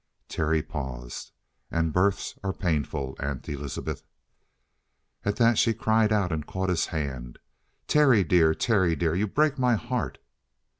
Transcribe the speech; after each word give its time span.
Terry 0.27 0.63
paused. 0.63 1.31
"And 1.69 1.93
births 1.93 2.33
are 2.43 2.53
painful, 2.53 3.15
Aunt 3.19 3.47
Elizabeth!" 3.47 4.01
At 5.23 5.35
that 5.35 5.59
she 5.59 5.75
cried 5.75 6.11
out 6.11 6.31
and 6.31 6.47
caught 6.47 6.69
his 6.69 6.87
hand. 6.87 7.37
"Terry 7.85 8.23
dear! 8.23 8.55
Terry 8.55 8.95
dear! 8.95 9.13
You 9.13 9.27
break 9.27 9.59
my 9.59 9.75
heart!" 9.75 10.17